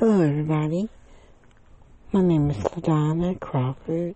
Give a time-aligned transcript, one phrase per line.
[0.00, 0.88] everybody.
[2.12, 4.14] My name is LaDonna Crawford,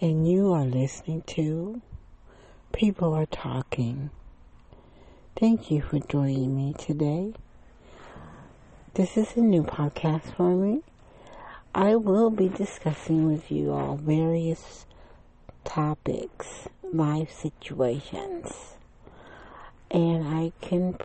[0.00, 1.80] and you are listening to
[2.72, 4.10] People Are Talking.
[5.36, 7.32] Thank you for joining me today.
[8.94, 10.82] This is a new podcast for me.
[11.72, 14.84] I will be discussing with you all various
[15.64, 18.74] topics, life situations,
[19.92, 20.96] and I can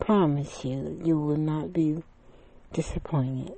[0.00, 2.02] promise you, you will not be
[2.72, 3.52] disappointed.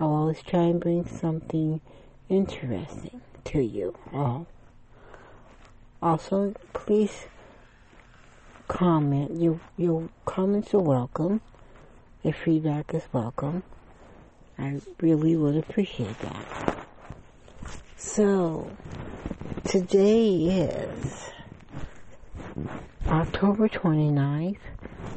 [0.00, 1.80] I'll always try and bring something
[2.28, 4.46] interesting to you all.
[6.00, 7.26] Also, please
[8.68, 9.32] comment.
[9.32, 11.40] You, your comments are welcome.
[12.22, 13.62] Your feedback is welcome.
[14.58, 16.86] I really would appreciate that.
[17.96, 18.70] So,
[19.64, 21.30] today is
[23.06, 24.58] October 29th,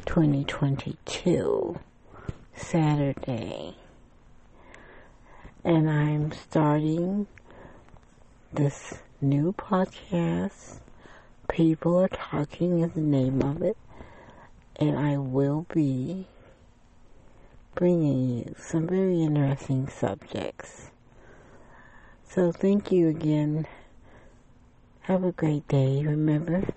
[0.06, 1.78] 2022,
[2.62, 3.74] Saturday.
[5.64, 7.26] And I'm starting
[8.52, 10.80] this new podcast.
[11.48, 13.76] People are talking is the name of it.
[14.76, 16.26] And I will be
[17.74, 20.90] bringing you some very interesting subjects.
[22.28, 23.66] So thank you again.
[25.02, 26.02] Have a great day.
[26.04, 26.68] Remember,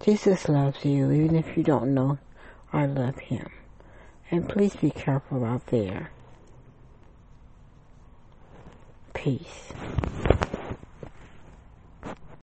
[0.00, 2.18] Jesus loves you even if you don't know
[2.72, 3.48] or love him.
[4.32, 6.10] And please be careful out there.
[9.12, 9.74] Peace.